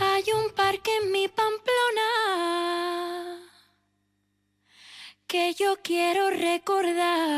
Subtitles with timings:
[0.00, 2.10] Hay un parque en mi Pamplona
[5.26, 7.28] que yo quiero recordar.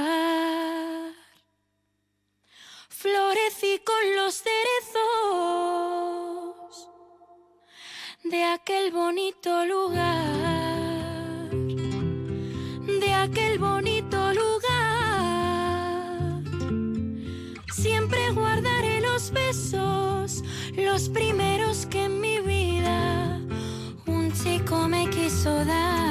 [2.90, 5.00] Florecí con los cerezos
[8.24, 14.60] de aquel bonito lugar, de aquel bonito lugar.
[17.72, 20.44] Siempre guardaré los besos,
[20.76, 22.20] los primeros que en
[25.40, 26.09] me quiso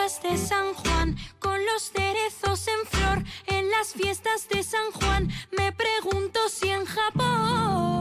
[0.00, 5.72] de San Juan con los cerezos en flor en las fiestas de San Juan me
[5.72, 7.99] pregunto si en Japón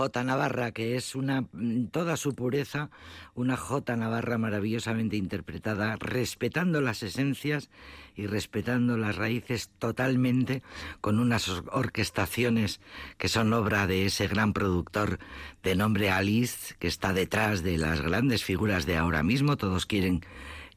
[0.00, 2.88] Jota Navarra que es una en toda su pureza,
[3.34, 7.68] una Jota Navarra maravillosamente interpretada, respetando las esencias
[8.16, 10.62] y respetando las raíces totalmente,
[11.02, 12.80] con unas or- orquestaciones
[13.18, 15.18] que son obra de ese gran productor
[15.62, 19.58] de nombre Alice, que está detrás de las grandes figuras de ahora mismo.
[19.58, 20.22] Todos quieren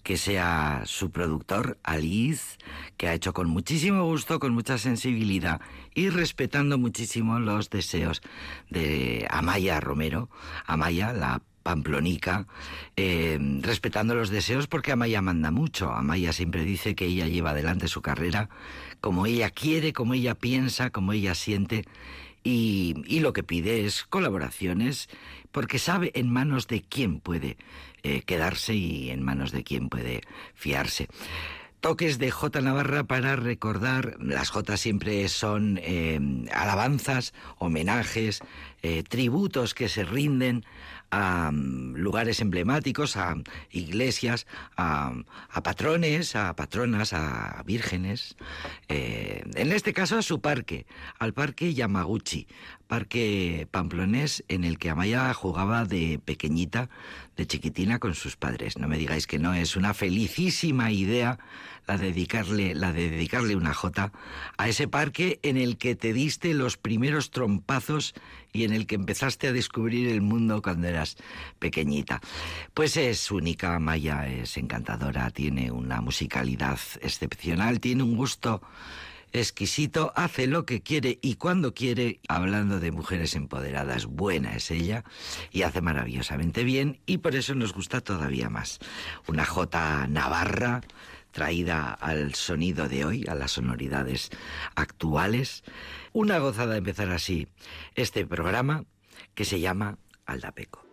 [0.03, 2.57] que sea su productor, Alice,
[2.97, 5.61] que ha hecho con muchísimo gusto, con mucha sensibilidad
[5.95, 8.21] y respetando muchísimo los deseos
[8.69, 10.29] de Amaya Romero,
[10.65, 12.45] Amaya, la pamplonica,
[12.97, 15.91] eh, respetando los deseos porque Amaya manda mucho.
[15.91, 18.49] Amaya siempre dice que ella lleva adelante su carrera
[19.03, 21.83] como ella quiere, como ella piensa, como ella siente.
[22.43, 25.07] Y, lo que pide es colaboraciones
[25.51, 27.57] porque sabe en manos de quién puede
[28.03, 30.21] eh, quedarse y en manos de quién puede
[30.53, 31.07] fiarse.
[31.83, 36.17] Toques de J Navarra para recordar, las J siempre son eh,
[36.53, 38.39] alabanzas, homenajes,
[38.81, 40.65] eh, tributos que se rinden
[41.13, 43.35] a mm, lugares emblemáticos, a
[43.69, 45.13] iglesias, a,
[45.49, 48.35] a patrones, a patronas, a vírgenes.
[48.89, 50.85] eh, en este caso a su parque,
[51.19, 52.47] al parque Yamaguchi,
[52.87, 56.89] parque pamplonés en el que Amaya jugaba de pequeñita,
[57.37, 58.77] de chiquitina con sus padres.
[58.77, 61.37] No me digáis que no, es una felicísima idea
[61.87, 64.11] la de dedicarle, la de dedicarle una jota
[64.57, 68.13] a ese parque en el que te diste los primeros trompazos
[68.51, 71.17] y en el que empezaste a descubrir el mundo cuando eras
[71.59, 72.21] pequeñita.
[72.73, 78.61] Pues es única, Amaya es encantadora, tiene una musicalidad excepcional, tiene un gusto
[79.33, 85.03] exquisito, hace lo que quiere y cuando quiere, hablando de mujeres empoderadas, buena es ella
[85.51, 88.79] y hace maravillosamente bien y por eso nos gusta todavía más.
[89.27, 90.81] Una J navarra
[91.33, 94.29] traída al sonido de hoy, a las sonoridades
[94.75, 95.63] actuales.
[96.13, 97.49] Una gozada empezar así
[97.95, 98.85] este programa
[99.33, 100.85] que se llama Aldapeco.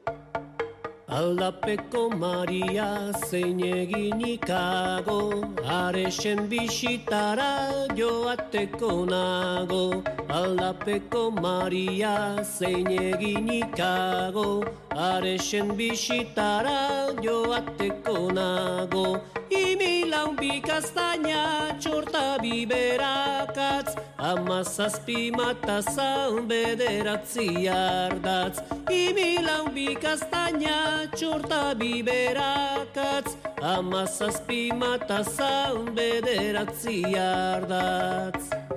[1.10, 10.04] Aldapeko Maria zein eginikago Aresen bisitara joateko nago.
[10.28, 14.64] Aldapeko Maria zein eginikago
[14.94, 19.20] aresen bisitara joateko nago.
[19.50, 23.96] Imilaun bikaztaina txorta biberakatz
[24.30, 28.62] Amazazpi matazan bederatzi ardatz.
[28.92, 38.69] Imilaun bikaztaina txorta biberakatz Amazazpi matazan bederatzi ardatz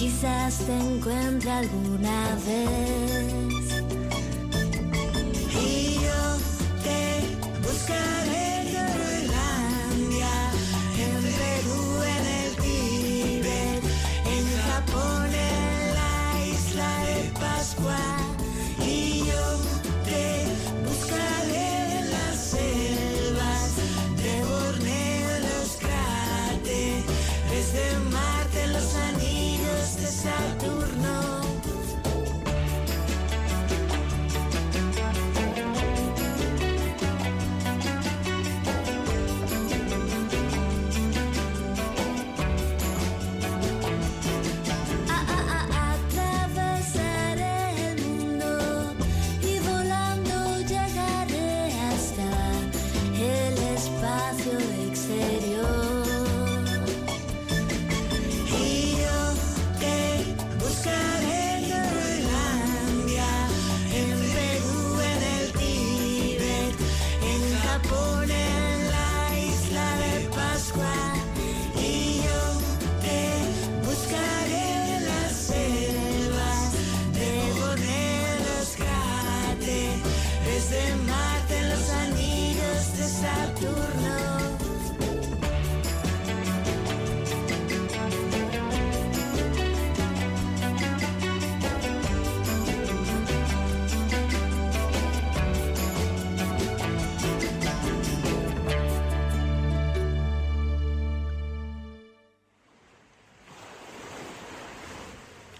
[0.00, 3.20] quizás te encuentre alguna vez.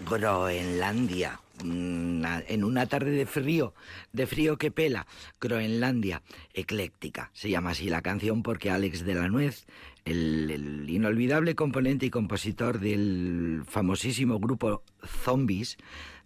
[0.09, 1.39] Groenlandia.
[1.63, 3.75] En una tarde de frío,
[4.13, 5.05] de frío que pela,
[5.39, 7.29] Groenlandia, ecléctica.
[7.33, 9.67] Se llama así la canción porque Alex de la Nuez,
[10.05, 14.81] el, inolvidable componente y compositor del famosísimo grupo
[15.23, 15.77] Zombies,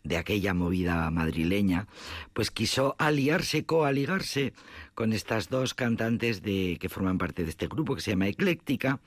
[0.05, 1.87] de aquella movida madrileña,
[2.33, 4.53] pues quiso aliarse, coaligarse
[4.93, 8.99] con estas dos cantantes de, que forman parte de este grupo que se llama Ecléctica.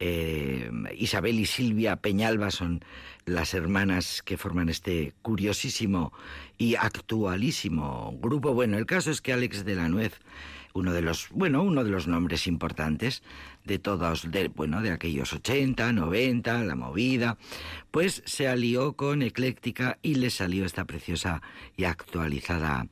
[0.00, 2.84] Eh, Isabel y Silvia Peñalba son
[3.26, 6.12] las hermanas que forman este curiosísimo
[6.58, 8.54] y actualísimo grupo.
[8.54, 10.20] Bueno, el caso es que Alex de la Nuez,
[10.74, 13.22] uno de los, bueno, uno de los nombres importantes
[13.64, 17.38] de todos, de, bueno, de aquellos 80, 90, la movida,
[17.90, 21.42] pues se alió con Ecléctica y le salió esta preciosa
[21.76, 22.88] y actualizada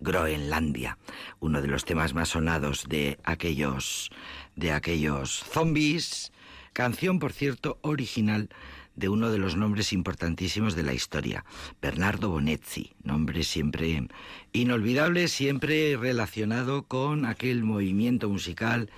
[0.00, 0.98] Groenlandia,
[1.38, 4.10] uno de los temas más sonados de aquellos,
[4.56, 6.32] de aquellos zombies,
[6.76, 8.50] canción, por cierto, original
[8.96, 11.46] de uno de los nombres importantísimos de la historia,
[11.80, 14.06] Bernardo Bonetti, nombre siempre
[14.52, 18.90] inolvidable, siempre relacionado con aquel movimiento musical,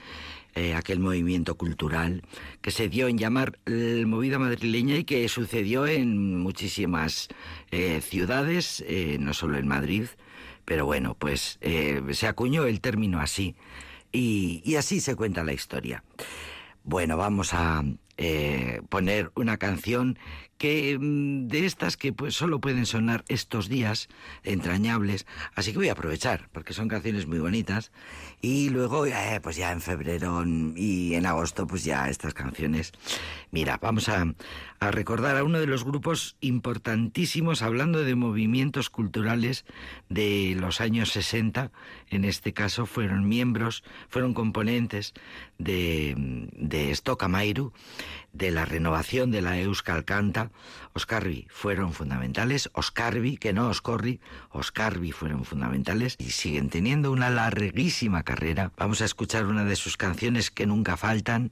[0.56, 2.24] eh, aquel movimiento cultural
[2.62, 7.28] que se dio en llamar movida madrileña y que sucedió en muchísimas
[7.70, 10.06] eh, ciudades, eh, no solo en Madrid,
[10.64, 13.54] pero bueno, pues se acuñó el término así
[14.10, 16.02] y así se cuenta la historia.
[16.88, 17.84] Bueno, vamos a
[18.16, 20.18] eh, poner una canción
[20.56, 24.08] que mm, de estas que pues solo pueden sonar estos días
[24.42, 27.92] entrañables, así que voy a aprovechar porque son canciones muy bonitas
[28.40, 30.44] y luego eh, pues ya en febrero
[30.76, 32.92] y en agosto pues ya estas canciones.
[33.50, 34.24] Mira, vamos a,
[34.80, 39.64] a recordar a uno de los grupos importantísimos hablando de movimientos culturales
[40.08, 41.72] de los años 60,
[42.10, 45.14] en este caso fueron miembros, fueron componentes
[45.58, 46.14] de,
[46.52, 47.72] de Stocamairu
[48.32, 50.50] de la renovación de la Euskal Canta,
[50.92, 58.22] Oscarvi fueron fundamentales, Oscarvi, que no Oscorri, Oscarvi fueron fundamentales y siguen teniendo una larguísima
[58.28, 58.72] carrera.
[58.76, 61.50] Vamos a escuchar una de sus canciones que nunca faltan,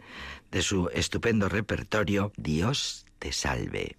[0.51, 3.97] de su estupendo repertorio, Dios te salve.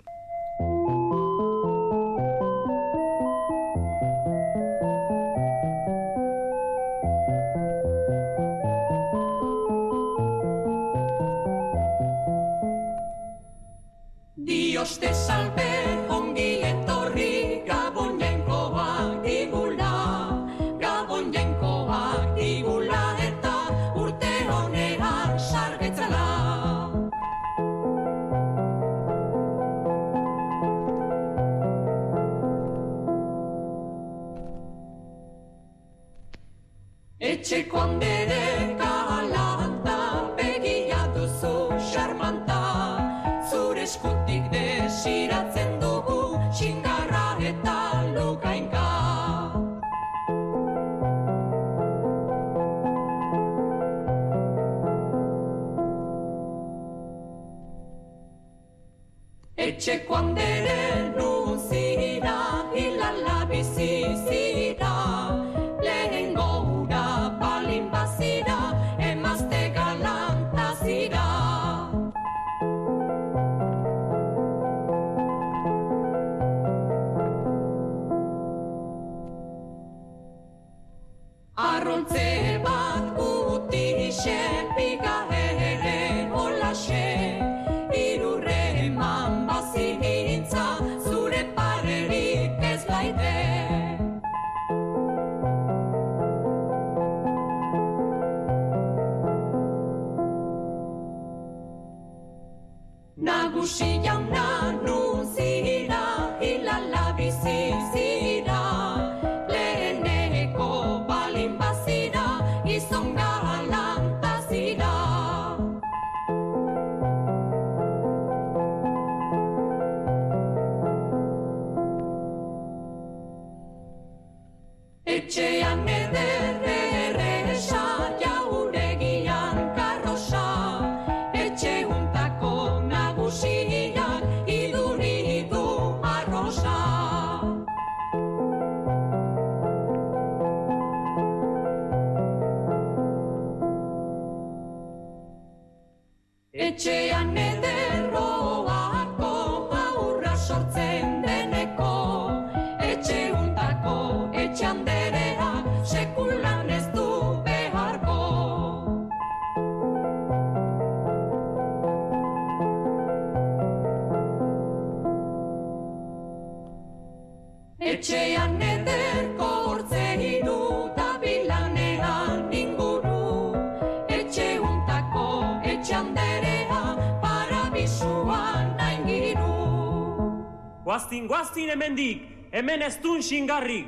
[181.08, 183.86] Guaztin, guaztin hemendik, hemen ez dun xingarri.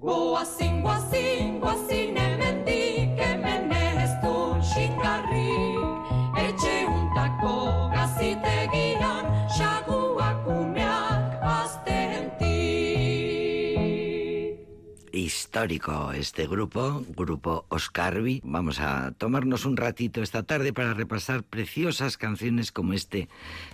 [0.00, 5.76] Guazin, guazin, guazin hemendik, hemen ez dun xingarri.
[6.46, 7.77] Etxe untako
[15.48, 18.42] Histórico este grupo, grupo Oscarvi.
[18.44, 23.30] Vamos a tomarnos un ratito esta tarde para repasar preciosas canciones como este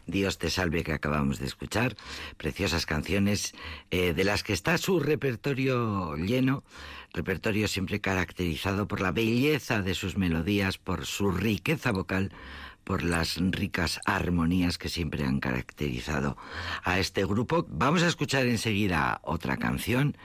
[0.06, 1.96] Dios te salve que acabamos de escuchar,
[2.36, 3.56] preciosas canciones
[3.90, 6.62] eh, de las que está su repertorio lleno,
[7.12, 12.30] repertorio siempre caracterizado por la belleza de sus melodías, por su riqueza vocal,
[12.84, 16.36] por las ricas armonías que siempre han caracterizado
[16.84, 17.66] a este grupo.
[17.68, 20.16] Vamos a escuchar enseguida otra canción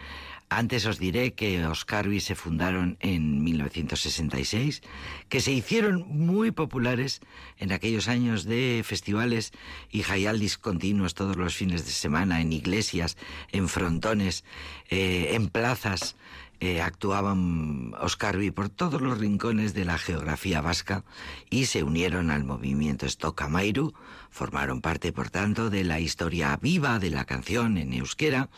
[0.49, 4.81] Antes os diré que Oscarvi se fundaron en 1966,
[5.29, 7.21] que se hicieron muy populares
[7.59, 9.53] en aquellos años de festivales
[9.91, 13.15] y jayaldis continuos todos los fines de semana en iglesias,
[13.51, 14.43] en frontones,
[14.89, 16.15] eh, en plazas,
[16.59, 21.03] eh, actuaban Oscarvi por todos los rincones de la geografía vasca
[21.49, 23.93] y se unieron al movimiento Stocamairu,
[24.29, 28.49] formaron parte, por tanto, de la historia viva de la canción en euskera,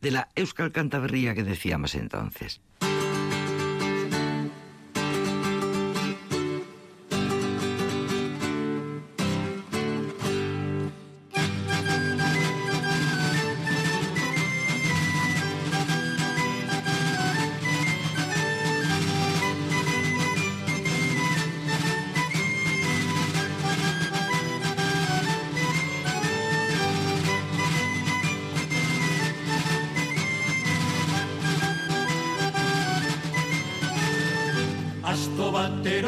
[0.00, 2.60] de la Euskal Cantabria que decíamos entonces.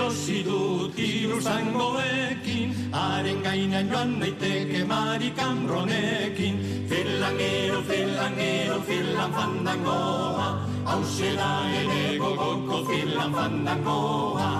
[0.02, 6.58] erosi dut iru zangoekin, haren gaina joan daiteke marikan ronekin.
[6.90, 10.48] Filan gero, filan gero, filan fandangoa,
[10.84, 14.50] hause da ere gogoko filan fandangoa.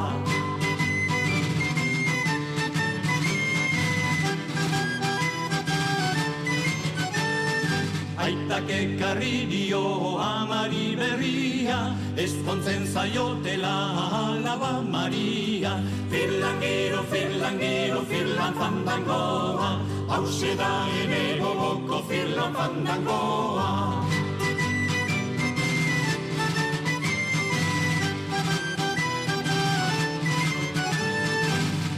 [8.22, 9.82] Aitak ekarri dio
[10.22, 11.80] amari berria,
[12.16, 13.74] ezkontzen zaiotela
[14.20, 15.72] alaba maria.
[16.10, 19.70] Firlangero, firlangero, firlan fandangoa,
[20.08, 23.91] hause da ene gogoko firlan fandangoa.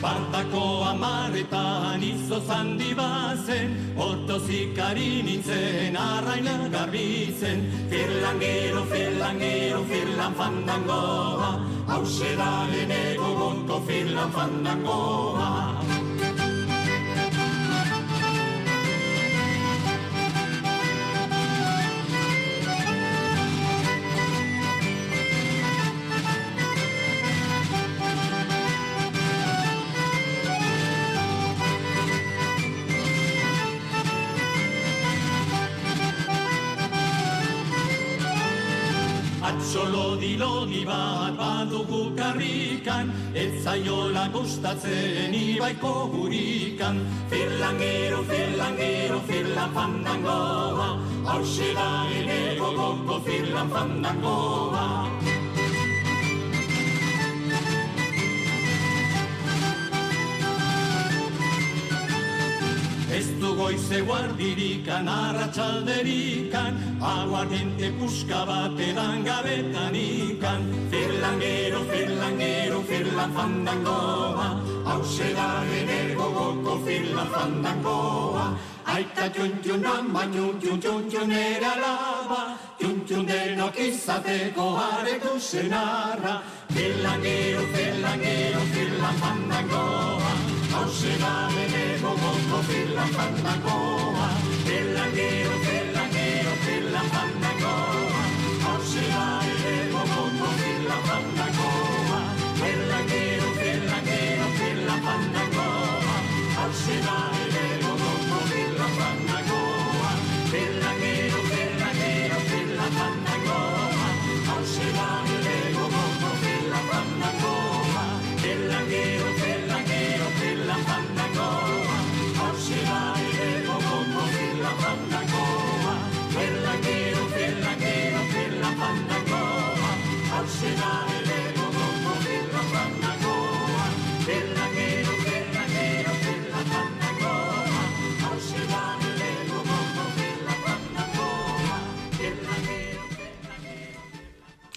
[0.04, 4.36] Bartako amaretan izo zandi bazen, orto
[5.24, 7.64] nintzen arraina garbitzen.
[7.88, 11.50] Firlangero, firlangero, firlan fandangoa,
[11.88, 15.83] hause da enego gonko firlan fandangoa.
[39.92, 46.96] Lodi lodi bat badugu karrikan, ez zaiola gustatzen ibaiko gurikan.
[47.28, 55.03] Firlangero, firlangero, firlan fandangoa, hause da ene gogoko firlan fandangoa.
[63.14, 70.66] Ez du goize guardirikan, arratxalderikan, aguardiente puska bat edan gabetan ikan.
[70.90, 74.48] Firlangero, firlangero, firlan fandangoa,
[74.88, 75.48] hause da
[75.80, 78.46] energo goko firlan fandangoa.
[78.94, 82.42] Aita txun txun ama txun txun txun txun ere alaba,
[82.80, 86.34] txun txun denok izateko aretu zenarra.
[86.74, 90.23] Firlangero, firlangero, firlan fandangoa,
[90.84, 94.28] hause da energo goko firlan fandangoa.
[94.66, 95.83] Firlangero, firlangero,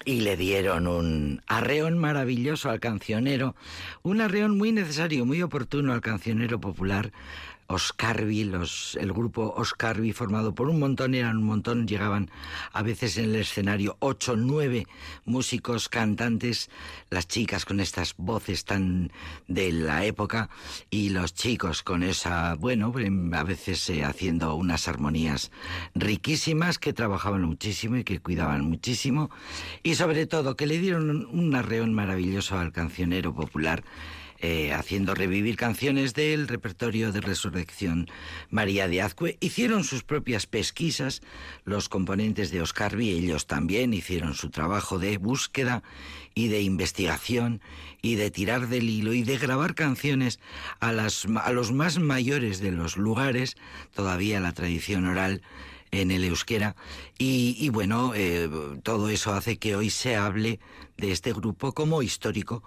[0.07, 3.57] y le dieron un arreón maravilloso al cancionero,
[4.03, 7.11] un arreón muy necesario, muy oportuno al cancionero popular.
[7.67, 12.31] Oscarvi, los, el grupo Oscarvi formado por un montón, eran un montón, llegaban
[12.71, 14.87] a veces en el escenario ocho, nueve
[15.25, 16.69] músicos, cantantes,
[17.09, 19.11] las chicas con estas voces tan
[19.47, 20.49] de la época
[20.89, 22.93] y los chicos con esa, bueno,
[23.33, 25.51] a veces eh, haciendo unas armonías
[25.93, 29.29] riquísimas que trabajaban muchísimo y que cuidaban muchísimo.
[29.83, 33.83] Y sobre todo que le dieron un arreón maravilloso al cancionero popular
[34.39, 38.07] eh, haciendo revivir canciones del repertorio de Resurrección
[38.49, 39.37] María de Azcue.
[39.39, 41.21] Hicieron sus propias pesquisas,
[41.65, 45.83] los componentes de Oscar y ellos también hicieron su trabajo de búsqueda
[46.35, 47.61] y de investigación
[48.01, 50.39] y de tirar del hilo y de grabar canciones
[50.79, 53.57] a, las, a los más mayores de los lugares,
[53.93, 55.41] todavía la tradición oral
[55.91, 56.75] en el euskera.
[57.17, 58.49] Y, bueno, eh,
[58.83, 60.59] todo eso hace que hoy se hable
[60.97, 62.63] de este grupo como histórico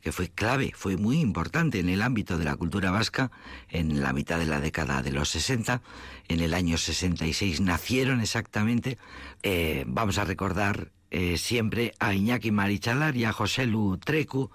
[0.00, 3.30] que fue clave, fue muy importante en el ámbito de la cultura vasca
[3.68, 5.82] en la mitad de la década de los 60.
[6.28, 8.98] En el año 66 nacieron exactamente.
[9.42, 14.50] Eh, vamos a recordar eh, siempre a Iñaki Marichalar y a José Lu Trecu,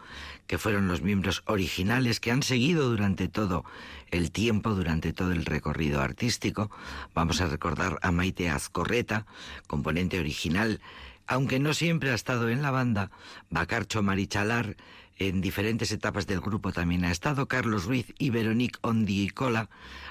[0.48, 3.66] que fueron los miembros originales que han seguido durante todo
[4.10, 6.72] el tiempo, durante todo el recorrido artístico.
[7.14, 9.26] Vamos a recordar a Maite Azcorreta,
[9.68, 10.80] componente original,
[11.28, 13.12] aunque no siempre ha estado en la banda,
[13.50, 14.78] Bacarcho Marichalar,
[15.18, 19.70] en diferentes etapas del grupo también ha estado Carlos Ruiz y Veronique Ondicola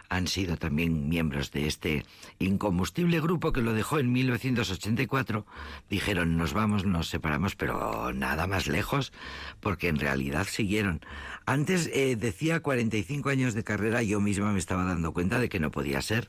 [0.09, 2.05] han sido también miembros de este
[2.39, 5.47] incombustible grupo que lo dejó en 1984.
[5.91, 9.13] Dijeron, nos vamos, nos separamos, pero nada más lejos,
[9.61, 11.01] porque en realidad siguieron.
[11.47, 15.61] Antes eh, decía 45 años de carrera, yo misma me estaba dando cuenta de que
[15.61, 16.29] no podía ser,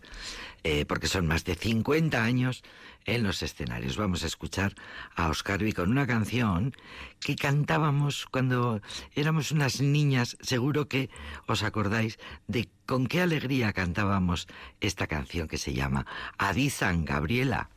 [0.63, 2.63] eh, porque son más de 50 años
[3.05, 3.97] en los escenarios.
[3.97, 4.75] Vamos a escuchar
[5.15, 6.75] a Oscar V con una canción
[7.19, 8.81] que cantábamos cuando
[9.13, 10.37] éramos unas niñas.
[10.41, 11.09] Seguro que
[11.47, 14.47] os acordáis de con qué alegría cantábamos
[14.81, 16.05] esta canción que se llama
[16.37, 17.69] Adizan Gabriela.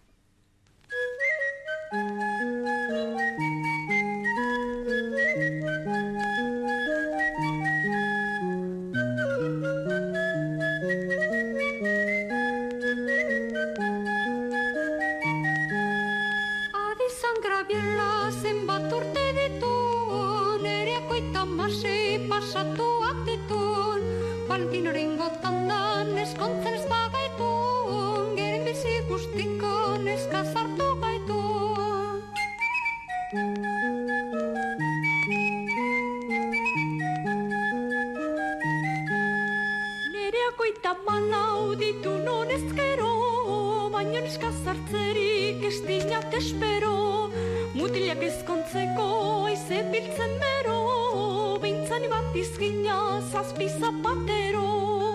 [46.18, 47.30] mutilak espero,
[47.74, 49.04] mutilak ezkontzeko
[49.46, 55.14] aize biltzen bero, bintzani bat izgina zazpi zapatero.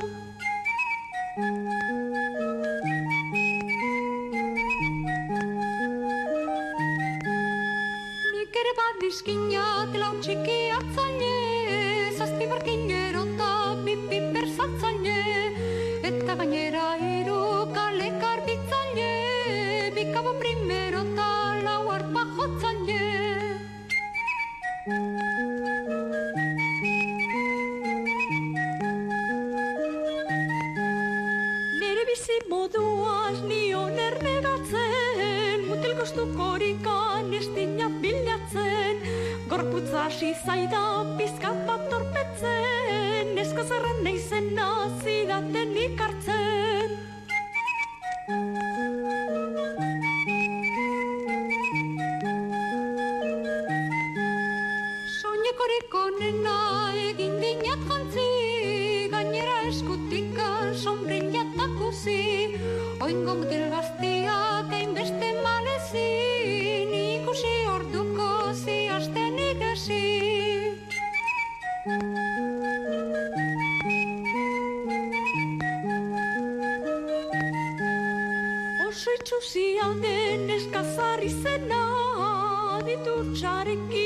[8.32, 10.88] Nik ere bat izgina telau txikiak
[40.34, 41.04] 世多
[83.34, 84.03] Chariki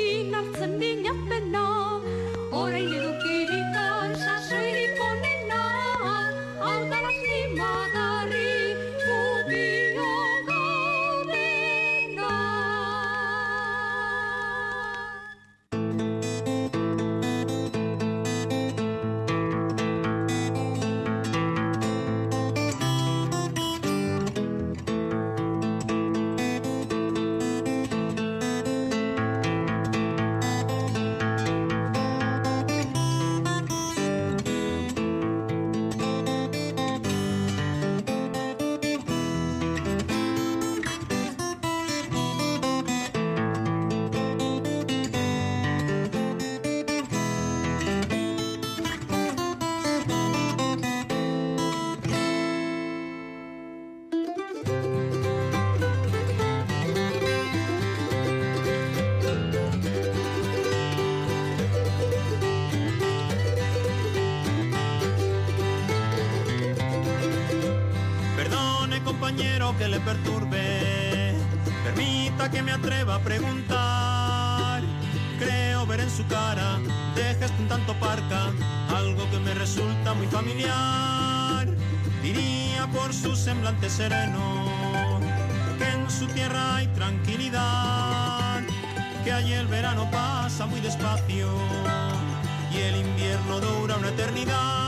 [69.76, 71.34] que le perturbe.
[71.84, 74.82] Permita que me atreva a preguntar.
[75.40, 76.80] Creo ver en su cara,
[77.16, 78.52] dejas un tanto parca,
[78.96, 81.68] algo que me resulta muy familiar.
[82.22, 85.20] Diría por su semblante sereno
[85.78, 88.62] que en su tierra hay tranquilidad,
[89.24, 91.50] que allí el verano pasa muy despacio
[92.74, 94.87] y el invierno dura una eternidad.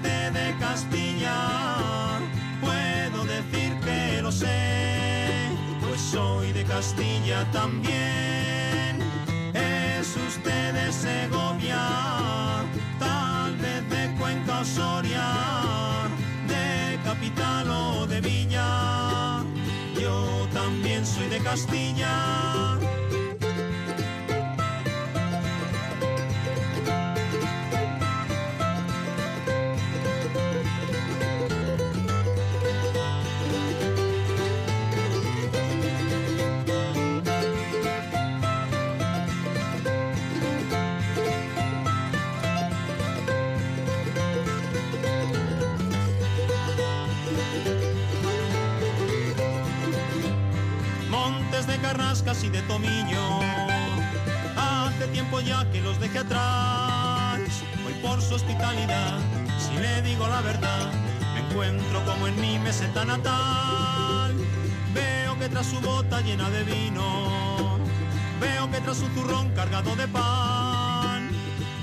[0.00, 2.20] Es usted de Castilla,
[2.60, 9.00] puedo decir que lo sé, pues soy de Castilla también.
[9.54, 12.64] Es usted de Segovia,
[12.98, 15.28] tal vez de Cuenca Soria,
[16.48, 19.42] de capital o de villa.
[20.00, 22.79] Yo también soy de Castilla.
[52.10, 53.38] Montes de tomillo.
[54.56, 57.38] Hace tiempo ya que los dejé atrás.
[57.86, 59.20] Hoy por su hospitalidad,
[59.56, 60.90] si le digo la verdad,
[61.34, 64.34] me encuentro como en mi meseta natal.
[64.92, 67.78] Veo que tras su bota llena de vino,
[68.40, 71.30] veo que tras su zurrón cargado de pan,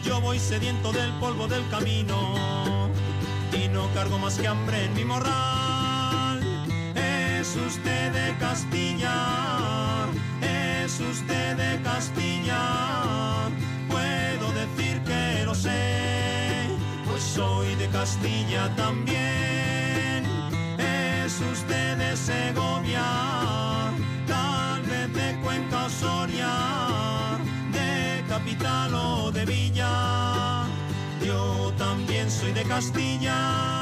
[0.04, 2.90] yo voy sediento del polvo del camino
[3.54, 6.42] y no cargo más que hambre en mi morral.
[6.96, 8.87] Es usted de Castilla,
[18.00, 20.24] Castilla también.
[20.78, 23.02] Es usted de Segovia,
[24.28, 26.54] tal vez de Cuenca Soria,
[27.72, 30.66] de capital o de villa.
[31.26, 33.77] Yo también soy de Castilla.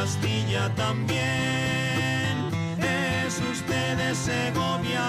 [0.00, 1.18] Castilla también.
[2.78, 5.02] Es usted de Segovia,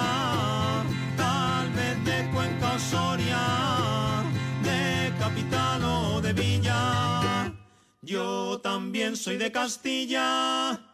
[1.16, 4.24] tal vez de Cuenca Soria,
[4.64, 7.54] de capital o de villa.
[8.02, 10.89] Yo también soy de Castilla.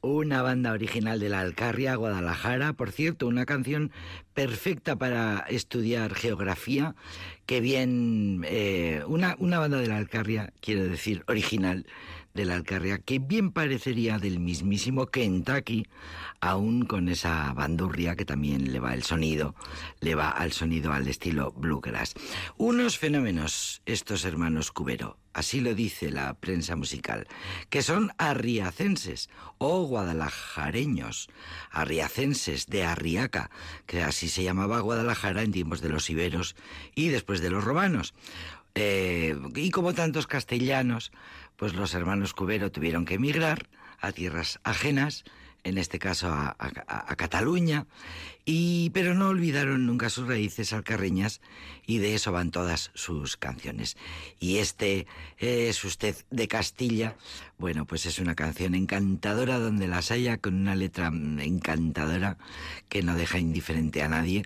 [0.00, 3.90] Una banda original de la Alcarria, Guadalajara, por cierto, una canción
[4.32, 6.94] perfecta para estudiar geografía,
[7.46, 11.84] que bien, eh, una, una banda de la Alcarria, quiero decir, original
[12.38, 15.88] de la Alcarria, que bien parecería del mismísimo Kentucky,
[16.40, 19.56] aún con esa bandurria que también le va el sonido,
[19.98, 22.14] le va al sonido al estilo bluegrass.
[22.56, 27.26] Unos fenómenos, estos hermanos Cubero, así lo dice la prensa musical,
[27.70, 31.28] que son arriacenses o guadalajareños,
[31.72, 33.50] arriacenses de Arriaca,
[33.86, 36.54] que así se llamaba Guadalajara en tiempos de los iberos
[36.94, 38.14] y después de los romanos.
[38.76, 41.10] Eh, y como tantos castellanos,
[41.58, 43.68] pues los hermanos Cubero tuvieron que emigrar
[44.00, 45.24] a tierras ajenas,
[45.64, 47.86] en este caso a, a, Cataluña,
[48.94, 51.40] pero no olvidaron nunca sus raíces alcarreñas
[51.86, 53.96] y de eso van todas sus canciones.
[54.40, 55.06] Y este
[55.38, 57.16] es usted de Castilla,
[57.58, 62.38] bueno, pues es una canción encantadora donde las haya con una letra encantadora
[62.88, 64.44] que no deja indiferente a nadie.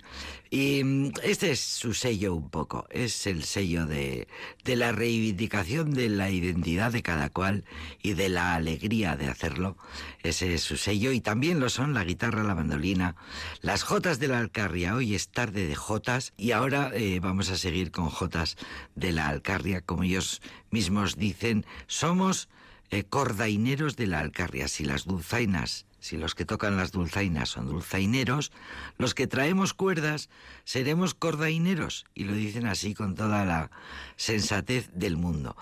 [0.49, 4.27] Y este es su sello un poco, es el sello de,
[4.63, 7.63] de la reivindicación de la identidad de cada cual
[8.03, 9.77] y de la alegría de hacerlo.
[10.21, 13.15] Ese es su sello y también lo son la guitarra, la mandolina,
[13.61, 14.95] las jotas de la Alcarria.
[14.95, 18.57] Hoy es tarde de jotas y ahora eh, vamos a seguir con jotas
[18.95, 19.81] de la Alcarria.
[19.81, 22.49] Como ellos mismos dicen, somos
[22.89, 24.67] eh, cordaineros de la Alcarria.
[24.67, 28.51] Si las dulzainas, si los que tocan las dulzainas son dulzaineros,
[28.97, 30.27] los que traemos cuerdas
[30.63, 32.05] seremos cordaineros.
[32.15, 33.69] Y lo dicen así con toda la
[34.15, 35.55] sensatez del mundo.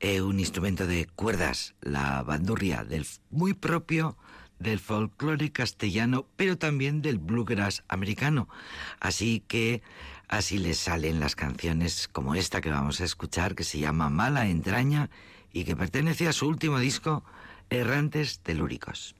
[0.00, 4.16] Eh, un instrumento de cuerdas, la bandurria, del muy propio
[4.58, 8.48] del folclore castellano, pero también del bluegrass americano.
[9.00, 9.82] Así que
[10.28, 14.48] así les salen las canciones como esta que vamos a escuchar, que se llama Mala
[14.48, 15.10] Entraña
[15.52, 17.24] y que pertenece a su último disco,
[17.70, 19.14] Errantes Telúricos.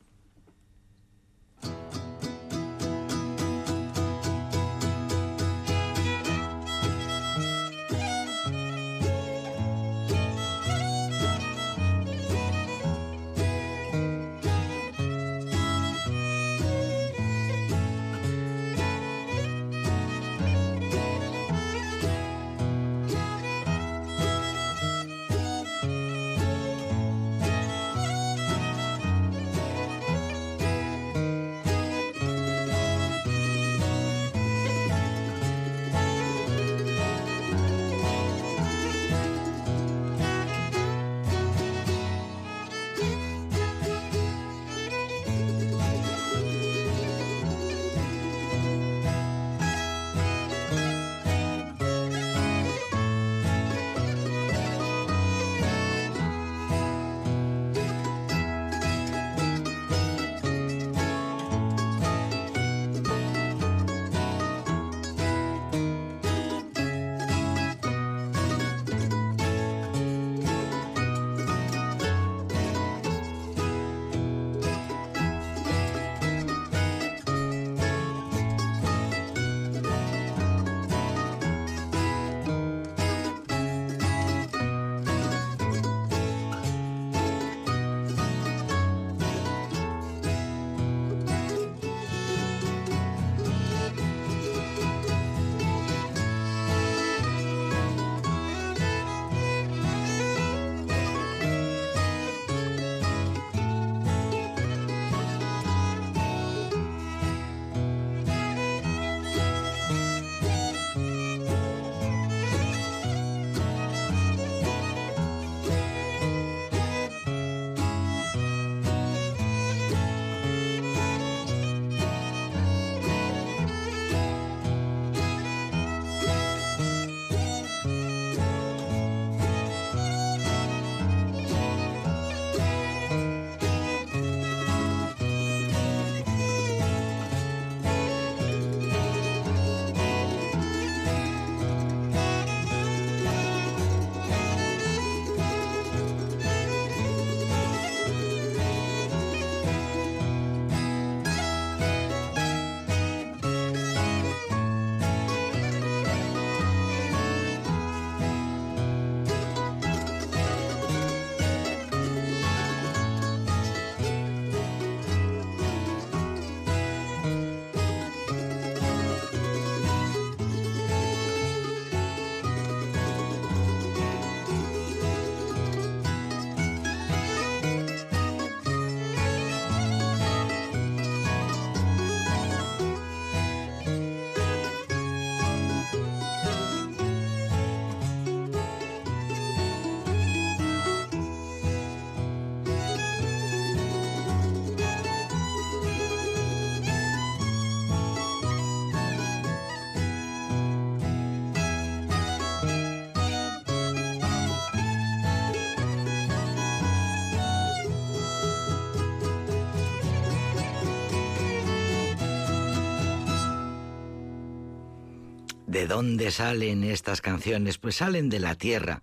[215.78, 217.78] ¿De dónde salen estas canciones?
[217.78, 219.00] Pues salen de la tierra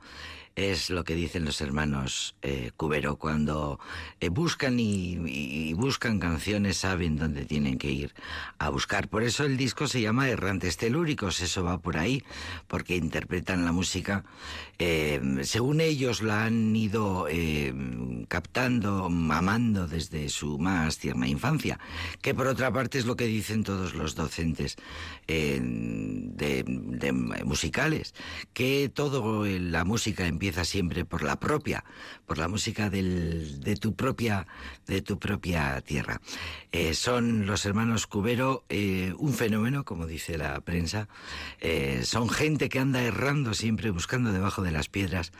[0.55, 3.17] es lo que dicen los hermanos eh, Cubero.
[3.17, 3.79] Cuando
[4.19, 8.13] eh, buscan y, buscan canciones, saben dónde tienen que ir
[8.57, 9.07] a buscar.
[9.09, 12.23] Por eso el disco se llama Errantes Telúricos, eso va por ahí,
[12.67, 14.23] porque interpretan la música
[14.79, 17.27] eh, según ellos la han ido
[18.27, 21.79] captando, amando desde su más tierna infancia,
[22.21, 24.77] que por otra parte es lo que dicen todos los docentes
[25.27, 26.63] de,
[27.43, 28.13] musicales,
[28.53, 31.83] que todo la música empieza siempre por la propia,
[32.25, 34.47] por la música de tu propia,
[34.87, 36.21] de tu propia tierra.
[36.71, 41.07] Eh, son los hermanos Cubero eh, un fenómeno, como dice la prensa.
[41.59, 45.31] Eh, son gente que anda errando siempre buscando debajo de las piedras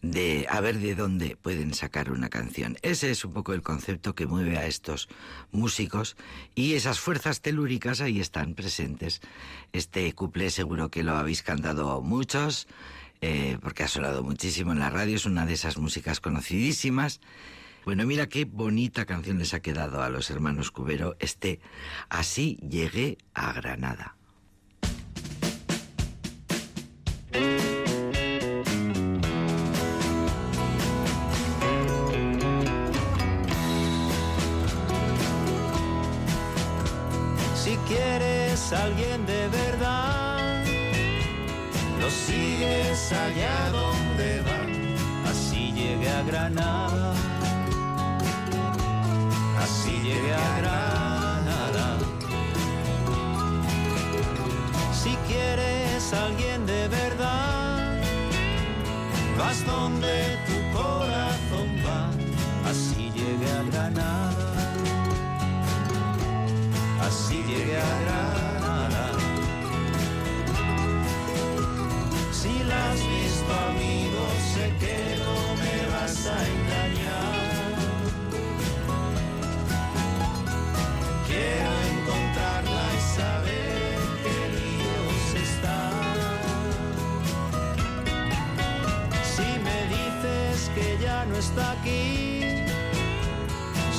[0.00, 2.76] de a ver de dónde pueden sacar una canción.
[2.82, 5.08] Ese es un poco el concepto que mueve a estos
[5.50, 6.16] músicos
[6.54, 9.20] y esas fuerzas telúricas ahí están presentes.
[9.72, 12.68] Este cuplé seguro que lo habéis cantado muchos.
[13.20, 17.20] Eh, porque ha sonado muchísimo en la radio, es una de esas músicas conocidísimas.
[17.84, 21.58] Bueno, mira qué bonita canción les ha quedado a los hermanos Cubero este
[22.08, 24.14] Así llegué a Granada.
[38.72, 40.64] A alguien de verdad,
[42.00, 45.30] lo sigues allá donde va.
[45.30, 47.14] Así llegué a Granada.
[49.62, 51.98] Así llegué a Granada.
[54.92, 58.02] Si quieres alguien de verdad,
[59.38, 62.10] vas donde tu corazón va.
[62.68, 64.48] Así llegué a Granada
[67.08, 68.27] así llegué a Granada.
[72.48, 74.22] Si la has visto, amigo,
[74.54, 77.76] sé que no me vas a engañar.
[81.28, 85.80] Quiero encontrarla y saber qué líos está.
[89.34, 92.64] Si me dices que ya no está aquí,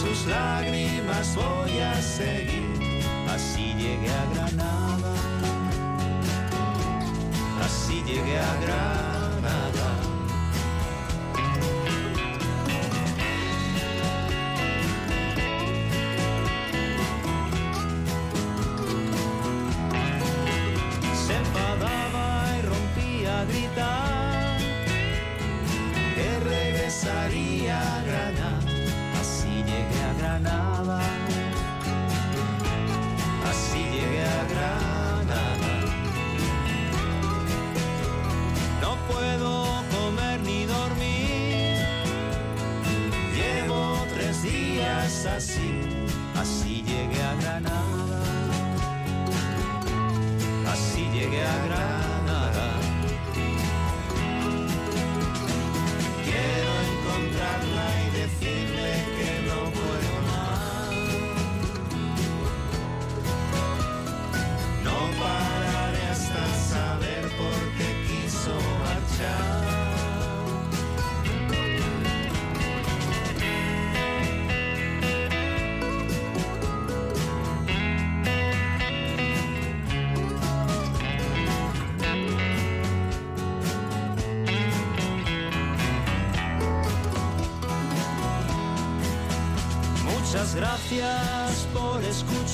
[0.01, 3.03] sus lágrimas voy a seguir.
[3.29, 4.88] Así llegué a Granada,
[7.61, 10.08] así llegué a Granada.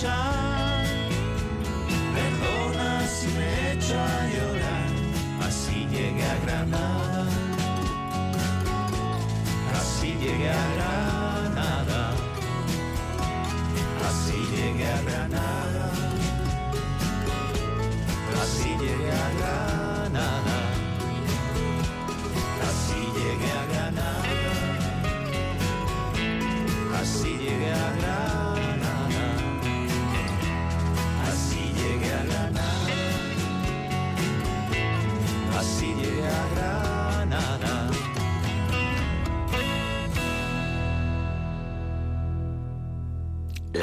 [0.04, 0.45] Por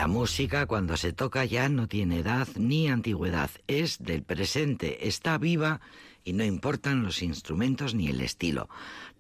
[0.02, 5.38] La música cuando se toca ya no tiene edad ni antigüedad, es del presente, está
[5.38, 5.80] viva
[6.24, 8.68] y no importan los instrumentos ni el estilo.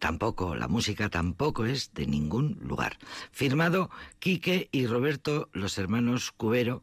[0.00, 2.98] Tampoco, la música tampoco es de ningún lugar.
[3.30, 6.82] Firmado Quique y Roberto, los hermanos Cubero,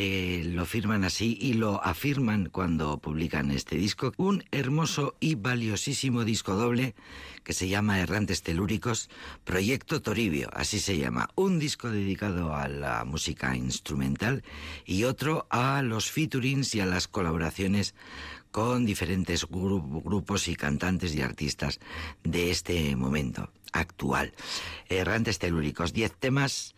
[0.00, 4.12] eh, lo firman así y lo afirman cuando publican este disco.
[4.16, 6.94] Un hermoso y valiosísimo disco doble
[7.42, 9.10] que se llama Errantes Telúricos,
[9.44, 11.30] Proyecto Toribio, así se llama.
[11.34, 14.44] Un disco dedicado a la música instrumental
[14.86, 17.94] y otro a los featurings y a las colaboraciones
[18.52, 21.80] con diferentes gru- grupos y cantantes y artistas
[22.22, 24.32] de este momento actual.
[24.88, 26.74] Errantes Telúricos, 10 temas.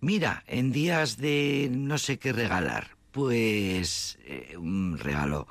[0.00, 5.46] Mira, en días de no sé qué regalar, pues eh, un regalo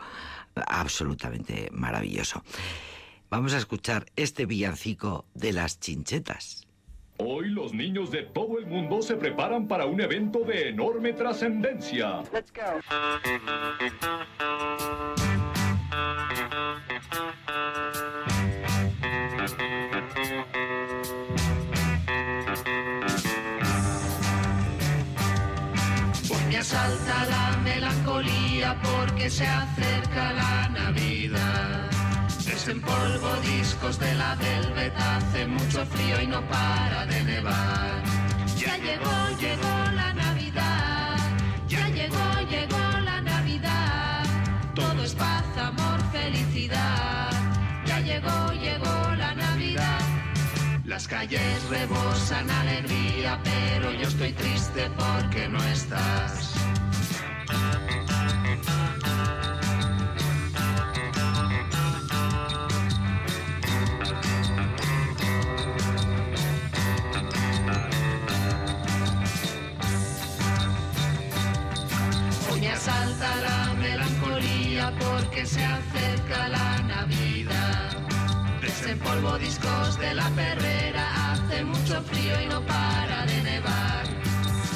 [0.56, 2.43] absolutamente maravilloso.
[3.30, 6.66] Vamos a escuchar este villancico de las chinchetas.
[7.18, 12.24] Hoy los niños de todo el mundo se preparan para un evento de enorme trascendencia.
[26.60, 31.89] Asalta la melancolía porque se acerca la Navidad.
[32.28, 38.03] Es Desempolvo discos de la Velvet, hace mucho frío y no para de nevar.
[38.57, 41.16] Ya llegó, llegó la Navidad.
[41.70, 44.26] Ya llegó, llegó la Navidad.
[44.76, 47.30] Todo es paz, amor, felicidad.
[47.86, 50.01] Ya llegó, llegó la Navidad.
[50.84, 56.49] Las calles rebosan alegría, pero yo estoy triste porque no estás.
[75.00, 77.97] Porque se acerca la Navidad.
[78.62, 84.04] Desempolvo discos de la perrera, hace mucho frío y no para de nevar.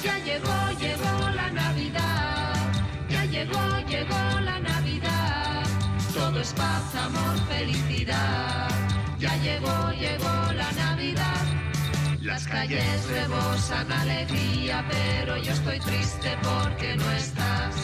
[0.04, 2.54] Ya llegó, llegó la Navidad.
[3.10, 5.64] Ya llegó, llegó la Navidad.
[6.14, 8.70] Todo es paz, amor, felicidad.
[9.20, 11.46] Ya llegó, llegó la Navidad.
[12.22, 17.76] Las calles rebosan alegría, pero yo estoy triste porque no estás.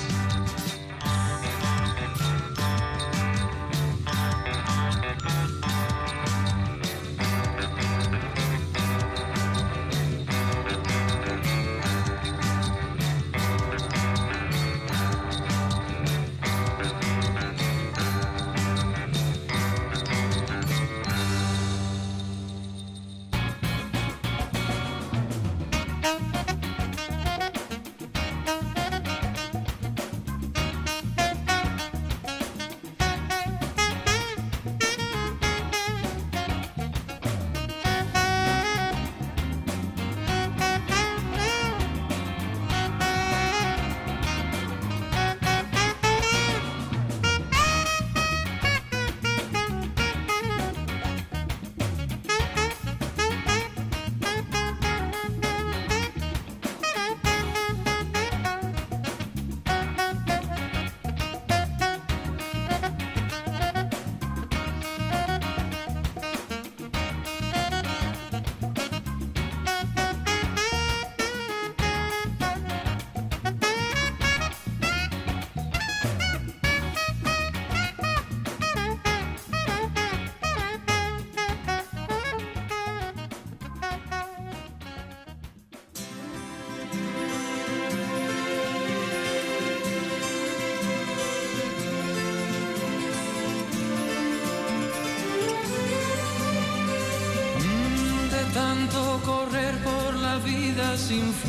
[101.07, 101.48] Vida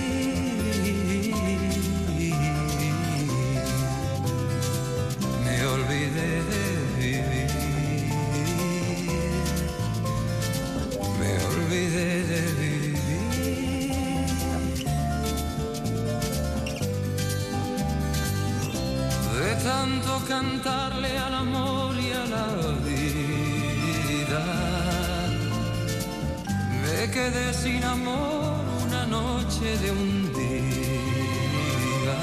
[27.93, 32.17] Una noche de un día.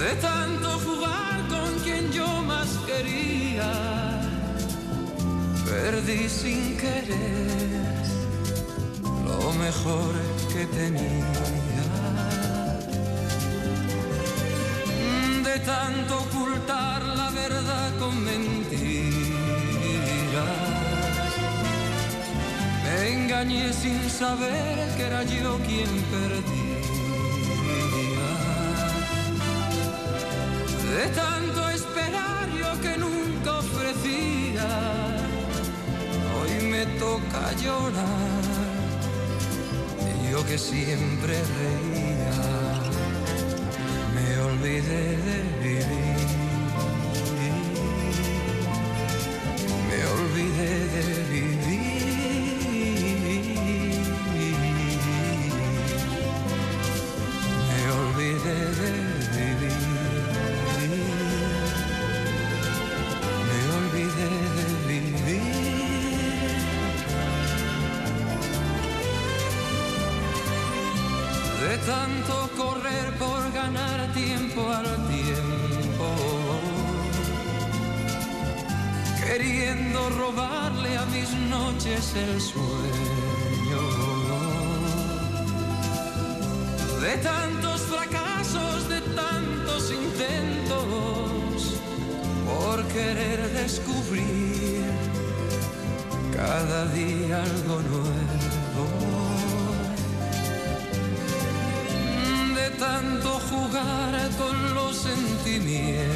[0.00, 3.72] De tanto jugar con quien yo más quería,
[5.64, 8.04] perdí sin querer
[9.24, 10.12] lo mejor
[10.52, 11.66] que tenía.
[15.44, 16.14] de tanto
[23.36, 26.76] engañé sin saber que era yo quien perdía.
[30.96, 34.68] de tanto esperar yo que nunca ofrecía.
[36.36, 38.42] Hoy me toca llorar,
[40.30, 42.05] yo que siempre reía,
[82.16, 83.82] el sueño.
[87.00, 91.80] De tantos fracasos, de tantos intentos,
[92.46, 94.84] por querer descubrir
[96.34, 98.86] cada día algo nuevo,
[102.54, 106.15] de tanto jugar con los sentimientos,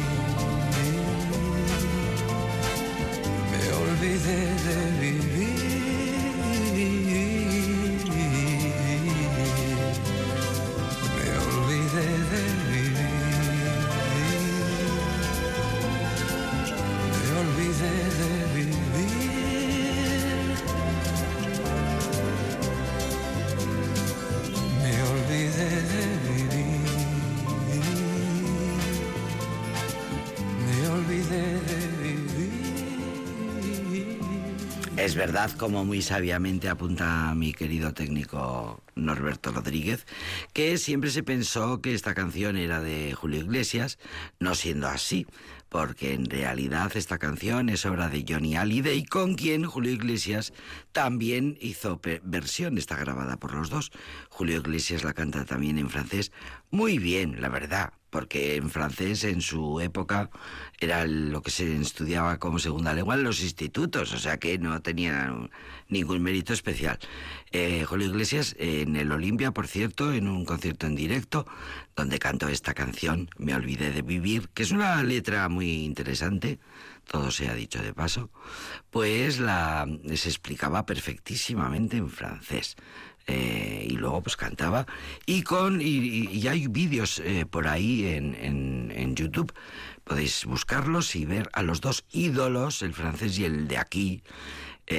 [35.11, 40.05] Es verdad, como muy sabiamente apunta mi querido técnico Norberto Rodríguez,
[40.53, 43.99] que siempre se pensó que esta canción era de Julio Iglesias,
[44.39, 45.27] no siendo así,
[45.71, 50.51] porque en realidad esta canción es obra de Johnny Hallyday, con quien Julio Iglesias
[50.91, 53.93] también hizo versión, está grabada por los dos.
[54.27, 56.33] Julio Iglesias la canta también en francés,
[56.71, 60.29] muy bien, la verdad, porque en francés en su época
[60.81, 64.81] era lo que se estudiaba como segunda lengua en los institutos, o sea que no
[64.81, 65.33] tenía
[65.87, 66.99] ningún mérito especial.
[67.53, 71.45] Eh, Julio Iglesias en el Olimpia, por cierto, en un concierto en directo,
[71.95, 76.59] donde cantó esta canción, Me olvidé de vivir, que es una letra muy interesante,
[77.07, 78.29] todo se ha dicho de paso,
[78.89, 79.85] pues la
[80.15, 82.77] se explicaba perfectísimamente en francés.
[83.27, 84.87] Eh, y luego pues cantaba
[85.27, 89.53] y con y hay vídeos eh, por ahí en, en, en YouTube
[90.03, 94.23] podéis buscarlos y ver a los dos ídolos el francés y el de aquí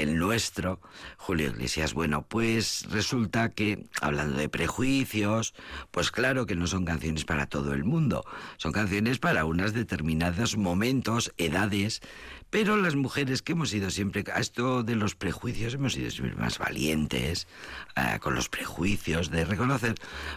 [0.01, 0.81] el nuestro,
[1.19, 1.93] Julio Iglesias.
[1.93, 5.55] Bueno, pues resulta que, hablando de prejuicios,
[5.91, 8.25] pues claro que no son canciones para todo el mundo,
[8.57, 12.01] son canciones para unos determinados momentos, edades,
[12.49, 16.37] pero las mujeres que hemos sido siempre, a esto de los prejuicios, hemos sido siempre
[16.37, 17.47] más valientes,
[17.97, 19.95] eh, con los prejuicios de reconocer,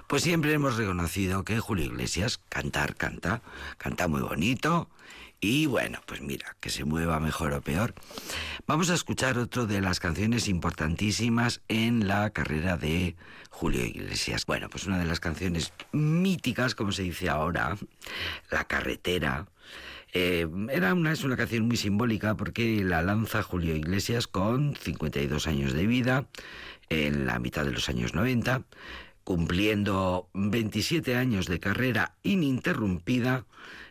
[0.07, 3.41] pues siempre hemos reconocido que Julio Iglesias cantar, canta,
[3.77, 4.89] canta muy bonito,
[5.45, 7.93] y bueno, pues mira, que se mueva mejor o peor.
[8.65, 13.15] Vamos a escuchar otro de las canciones importantísimas en la carrera de
[13.51, 14.47] Julio Iglesias.
[14.47, 17.77] Bueno, pues una de las canciones míticas, como se dice ahora,
[18.49, 19.45] La carretera.
[20.13, 25.45] Eh, era una, es una canción muy simbólica porque la lanza Julio Iglesias con 52
[25.45, 26.27] años de vida,
[26.89, 28.63] en la mitad de los años 90,
[29.23, 33.45] cumpliendo 27 años de carrera ininterrumpida,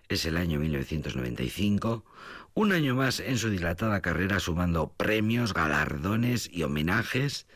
[0.09, 2.05] es el año 1995,
[2.55, 7.47] un año más en su dilatada carrera sumando premios, galardones y homenajes.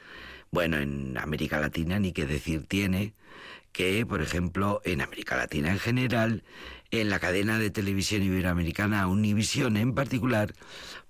[0.50, 3.14] Bueno, en América Latina ni qué decir tiene
[3.72, 6.42] que, por ejemplo, en América Latina en general,
[6.90, 10.54] en la cadena de televisión iberoamericana Univision en particular,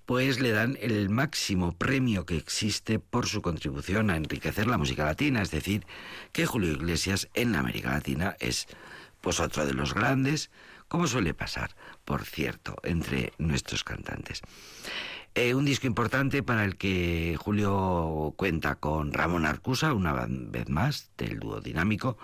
[0.05, 5.05] pues le dan el máximo premio que existe por su contribución a enriquecer la música
[5.05, 5.85] latina, es decir,
[6.31, 8.67] que Julio Iglesias en América Latina es
[9.21, 10.49] pues otro de los grandes,
[10.89, 11.71] como suele pasar,
[12.03, 14.41] por cierto, entre nuestros cantantes.
[15.35, 21.11] Eh, un disco importante para el que Julio cuenta con Ramón Arcusa, una vez más,
[21.17, 22.17] del dúo dinámico,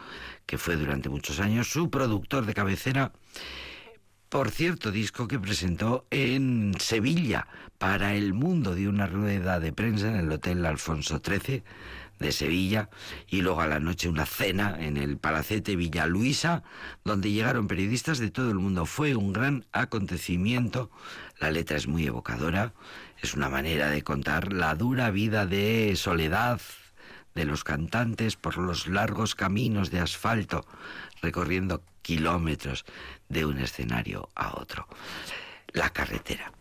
[0.46, 3.14] que fue durante muchos años su productor de cabecera.
[4.28, 7.48] Por cierto, disco que presentó en Sevilla
[7.78, 11.64] para el mundo de una rueda de prensa en el Hotel Alfonso XIII
[12.20, 12.90] de Sevilla
[13.28, 16.64] y luego a la noche una cena en el Palacete Villa Luisa
[17.04, 18.86] donde llegaron periodistas de todo el mundo.
[18.86, 20.90] Fue un gran acontecimiento.
[21.40, 22.74] La letra es muy evocadora.
[23.22, 26.62] Es una manera de contar la dura vida de soledad
[27.34, 30.66] de los cantantes por los largos caminos de asfalto
[31.22, 32.86] recorriendo kilómetros
[33.30, 34.88] de un escenario a otro.
[35.74, 36.52] La carretera.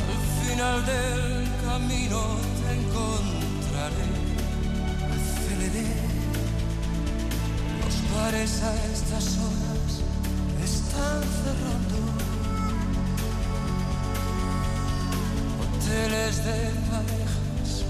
[0.00, 2.20] Al final del camino
[2.60, 4.08] te encontraré.
[5.14, 5.90] Aceleré.
[7.80, 9.90] Los bares a estas horas
[10.62, 12.04] están cerrando.
[15.84, 17.84] hoteles de parejas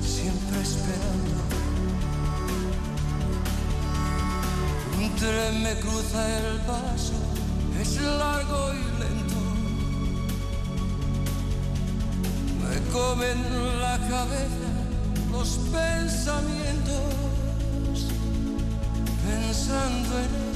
[0.00, 1.34] siempre esperando.
[4.96, 7.14] Un tren me cruza el paso,
[7.84, 9.40] es largo y lento.
[12.62, 13.38] Me comen
[13.80, 14.74] la cabeza
[15.30, 17.04] los pensamientos,
[19.26, 20.53] pensando en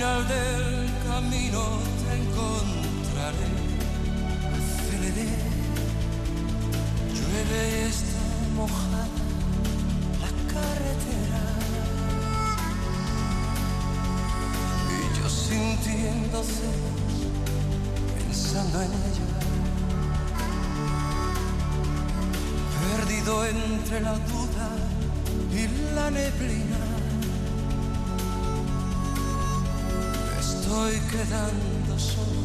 [0.00, 1.62] final del camino
[2.00, 3.50] te encontraré.
[4.56, 5.28] Aceleré,
[7.16, 8.24] llueve y está
[8.56, 9.04] mojada
[10.22, 11.44] la carretera.
[14.88, 17.12] Y yo sintiendo celos,
[18.16, 19.28] pensando en ella.
[22.80, 24.68] Perdido entre la duda
[25.52, 26.69] y la neblina.
[30.90, 32.39] Estoy quedando solo,